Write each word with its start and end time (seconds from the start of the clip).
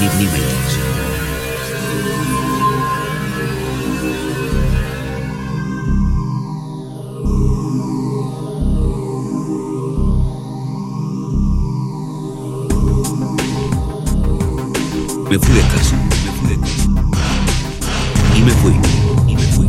ni, 0.00 0.06
ni 0.18 0.52
me 15.32 15.38
fui 15.38 15.54
de 15.54 15.62
casa, 15.62 15.96
me 15.96 16.30
fui 16.32 16.48
de 16.48 16.60
casa. 16.60 16.82
Y 18.36 18.42
me 18.42 18.50
fui, 18.50 18.74
y 19.26 19.34
me 19.34 19.42
fui. 19.42 19.68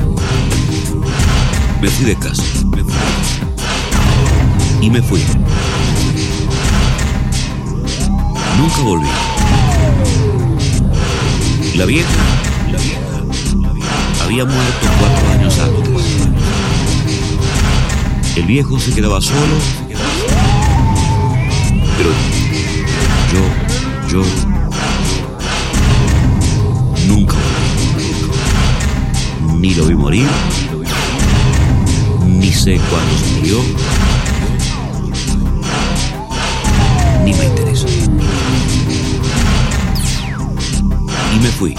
Me 1.81 1.87
fui 1.89 2.05
de 2.05 2.15
casa, 2.17 2.43
me 2.65 2.83
fui. 2.83 2.93
Y 4.81 4.89
me 4.89 5.01
fui. 5.01 5.23
Nunca 8.57 8.81
volví. 8.81 9.32
La 11.75 11.85
vieja, 11.85 12.07
la 12.71 12.77
vieja, 12.77 14.23
había 14.23 14.45
muerto 14.45 14.87
cuatro 14.99 15.29
años 15.31 15.57
antes. 15.57 16.27
El 18.35 18.43
viejo 18.43 18.79
se 18.79 18.93
quedaba 18.93 19.19
solo, 19.19 19.57
pero 21.97 22.11
yo, 23.33 23.41
yo, 24.11 24.23
nunca. 27.07 27.37
Ni 29.57 29.73
lo 29.73 29.85
vi 29.85 29.95
morir, 29.95 30.27
ni 32.27 32.51
sé 32.53 32.79
cuándo 32.89 33.17
se 33.17 33.25
murió, 33.37 33.57
ni 37.25 37.33
me 37.33 37.45
interesa. 37.45 37.87
Me 41.43 41.49
fui. 41.49 41.75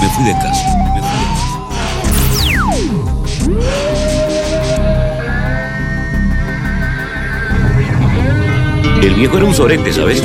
Me 0.00 0.08
fui 0.08 0.24
de 0.24 0.32
casa. 0.32 0.64
Me 0.94 1.02
fui 1.02 1.18
de 1.20 1.26
casa. 1.28 1.46
El 9.02 9.14
viejo 9.16 9.36
era 9.36 9.44
un 9.44 9.54
sorete, 9.54 9.92
¿sabes? 9.92 10.22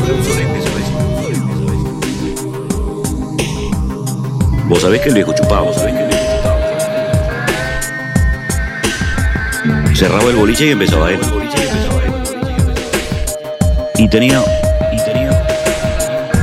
Vos 4.69 4.81
sabés 4.81 5.01
que 5.01 5.09
el 5.09 5.15
viejo 5.15 5.33
chupaba, 5.33 5.63
vos 5.63 5.75
sabés 5.75 5.93
que 5.95 5.99
el 5.99 6.07
viejo 6.07 6.23
chupaba. 6.37 6.61
Cerraba 9.93 10.29
el 10.29 10.37
boliche 10.37 10.67
y 10.67 10.69
empezaba 10.69 11.11
él. 11.11 11.19
Y 13.97 14.07
tenía, 14.07 14.41
y 14.41 14.47
tenía 14.47 14.66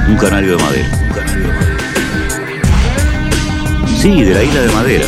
un 0.08 0.16
canario 0.16 0.56
de 0.56 0.62
madera. 0.62 0.88
Sí, 4.00 4.22
de 4.22 4.34
la 4.34 4.42
isla 4.42 4.60
de 4.60 4.72
madera. 4.72 5.05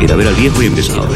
Era 0.00 0.16
ver 0.16 0.28
al 0.28 0.34
viejo 0.34 0.62
y 0.62 0.66
empezaba. 0.66 1.08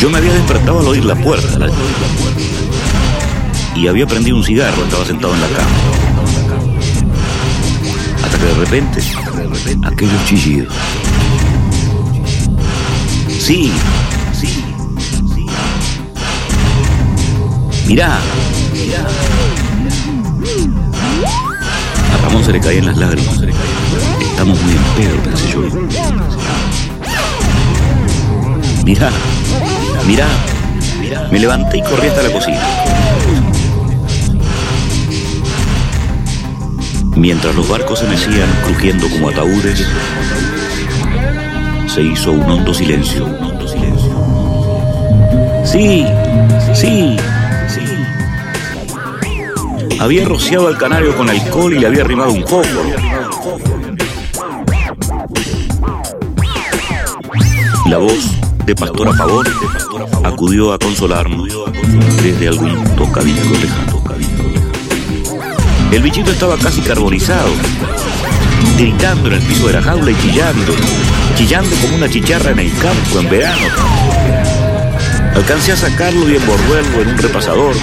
Yo 0.00 0.08
me 0.08 0.18
había 0.18 0.32
despertado 0.32 0.80
al 0.80 0.86
oír 0.86 1.04
la 1.04 1.14
puerta. 1.16 1.66
Y 3.74 3.88
había 3.88 4.06
prendido 4.06 4.36
un 4.36 4.44
cigarro, 4.44 4.84
estaba 4.84 5.04
sentado 5.04 5.34
en 5.34 5.40
la 5.40 5.48
cama. 5.48 5.70
Hasta 8.24 8.38
que 8.38 8.44
de 8.44 8.54
repente, 8.54 9.02
aquellos 9.84 10.24
chillidos. 10.26 10.74
Sí, 13.50 13.72
sí, 14.32 14.46
sí. 14.46 15.46
Mirá, 17.88 18.20
mirá. 18.72 19.00
A 22.14 22.16
Ramón 22.22 22.44
se 22.44 22.52
le 22.52 22.60
caían 22.60 22.86
las 22.86 22.96
lágrimas. 22.96 23.40
Estamos 24.20 24.62
muy 24.62 24.72
en 24.72 24.84
pedo, 24.94 25.20
pensé 25.24 25.50
yo. 25.50 25.62
Mirá, 28.84 29.10
mirá. 30.06 30.28
Me 31.32 31.40
levanté 31.40 31.78
y 31.78 31.82
corrí 31.82 32.06
hasta 32.06 32.22
la 32.22 32.32
cocina. 32.32 32.60
Mientras 37.16 37.52
los 37.56 37.68
barcos 37.68 37.98
se 37.98 38.06
mecían 38.06 38.48
crujiendo 38.64 39.10
como 39.10 39.28
ataúdes, 39.28 39.84
se 41.92 42.02
hizo 42.02 42.30
un 42.30 42.48
hondo 42.48 42.72
silencio. 42.72 43.39
Sí, 45.70 46.04
sí, 46.74 47.16
sí. 47.68 47.80
Había 50.00 50.24
rociado 50.24 50.66
al 50.66 50.76
canario 50.76 51.16
con 51.16 51.30
alcohol 51.30 51.72
y 51.72 51.78
le 51.78 51.86
había 51.86 52.02
arrimado 52.02 52.32
un 52.32 52.44
fósforo. 52.44 52.90
La 57.86 57.98
voz 57.98 58.36
de 58.66 58.74
Pastora 58.74 59.12
Pavón 59.12 59.46
acudió 60.24 60.72
a 60.72 60.78
consolarnos 60.78 61.48
desde 62.20 62.48
algún 62.48 62.82
tocadisco 62.96 63.54
lejano. 63.54 64.02
El 65.92 66.02
bichito 66.02 66.32
estaba 66.32 66.56
casi 66.56 66.80
carbonizado, 66.80 67.50
gritando 68.76 69.28
en 69.28 69.34
el 69.34 69.42
piso 69.42 69.68
de 69.68 69.74
la 69.74 69.82
jaula 69.82 70.10
y 70.10 70.16
chillando, 70.16 70.72
chillando 71.36 71.76
como 71.80 71.94
una 71.94 72.08
chicharra 72.08 72.50
en 72.50 72.58
el 72.58 72.72
campo 72.78 73.20
en 73.20 73.30
verano. 73.30 74.19
Alcancé 75.34 75.72
a 75.72 75.76
sacarlo 75.76 76.28
y 76.28 76.36
envolverlo 76.36 77.02
en 77.02 77.08
un 77.08 77.18
repasador, 77.18 77.74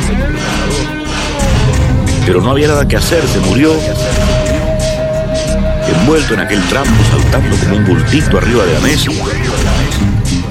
pero 2.26 2.42
no 2.42 2.52
había 2.52 2.68
nada 2.68 2.88
que 2.88 2.98
hacer, 2.98 3.24
se 3.28 3.40
murió, 3.40 3.74
envuelto 5.88 6.34
en 6.34 6.42
aquel 6.42 6.62
trampo, 6.68 6.92
saltando 7.10 7.56
como 7.58 7.78
un 7.78 7.86
bultito 7.86 8.38
arriba 8.38 8.66
de 8.66 8.74
la 8.74 8.80
mesa, 8.82 9.10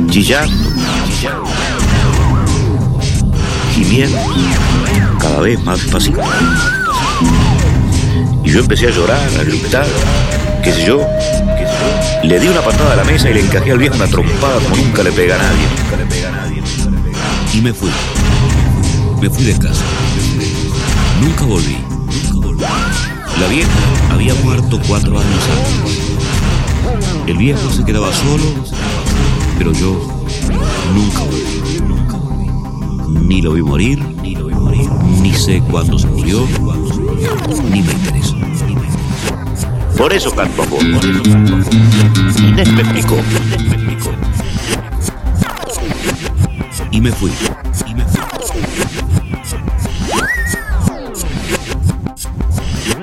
chillando, 0.09 0.71
gimiendo, 3.75 4.19
cada 5.21 5.41
vez 5.41 5.63
más 5.65 5.83
despacito. 5.83 6.21
Y 8.43 8.51
yo 8.51 8.61
empecé 8.61 8.89
a 8.89 8.91
llorar, 8.91 9.29
a 9.39 9.45
gritar, 9.45 9.87
qué 10.63 10.73
sé 10.73 10.87
yo. 10.87 11.01
Le 12.27 12.41
di 12.41 12.49
una 12.49 12.61
patada 12.61 12.95
a 12.95 12.97
la 12.97 13.05
mesa 13.05 13.31
y 13.31 13.35
le 13.35 13.41
encajé 13.41 13.71
al 13.71 13.79
viejo 13.79 13.95
una 13.95 14.09
trompada 14.09 14.59
como 14.59 14.75
nunca 14.75 15.05
le 15.05 15.13
pega 15.13 15.37
a 15.37 15.39
nadie. 15.39 15.69
Y 17.55 17.61
me 17.61 17.73
fui. 17.73 17.89
Me 19.21 19.31
fui 19.31 19.45
de 19.45 19.57
casa. 19.57 19.85
Nunca 21.21 21.45
volví. 21.45 21.77
Nunca 22.33 22.49
volví. 22.49 22.65
La 23.41 23.47
vieja 23.49 23.71
había 24.11 24.35
muerto 24.43 24.81
cuatro 24.89 25.21
años 25.21 25.45
antes. 25.57 26.01
El 27.29 27.37
viejo 27.37 27.71
se 27.71 27.85
quedaba 27.85 28.13
solo, 28.13 28.43
pero 29.57 29.73
yo 29.73 29.97
nunca 30.95 31.21
volví. 31.21 31.45
Ni 33.21 33.41
lo 33.41 33.53
vi 33.53 33.63
morir, 33.63 34.05
ni 34.21 34.35
lo 34.35 34.47
vi 34.47 34.55
morir, 34.55 34.91
ni 35.23 35.33
sé 35.33 35.63
cuándo 35.71 35.97
se 35.97 36.09
murió, 36.09 36.45
ni 37.71 37.83
me 37.83 37.93
interesa. 37.93 38.46
Por 39.97 40.13
eso 40.13 40.31
canto 40.31 40.63
a 40.63 40.67
vos. 40.67 40.85
Inés 42.39 42.73
me 42.73 42.83
explicó. 42.83 43.17
Y 46.91 47.01
me 47.01 47.11
fui. 47.13 47.31
Y 47.87 47.95
me 47.95 48.05
fui. 48.05 48.21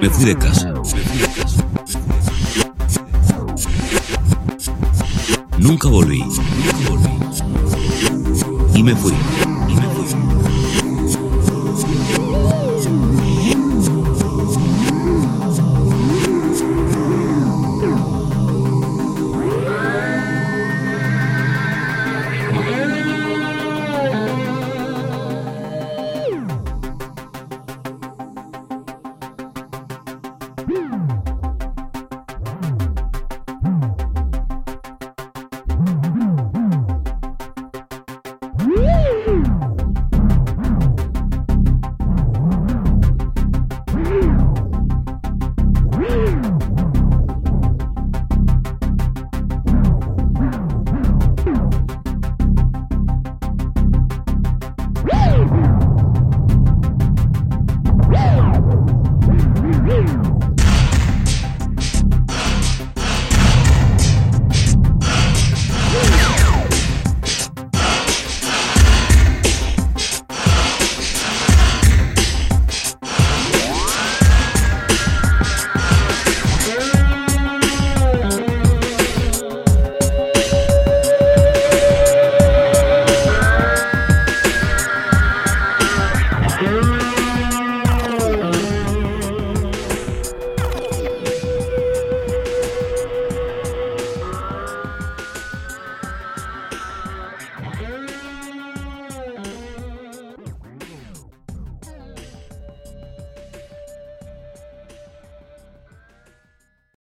Me 0.02 0.10
fui 0.10 0.26
de 0.26 0.38
casa. 0.38 0.74
Nunca 5.58 5.88
volví. 5.90 6.20
Nunca 6.20 6.90
volví. 6.90 7.10
Y 8.76 8.84
me 8.84 8.96
fui. 8.96 9.14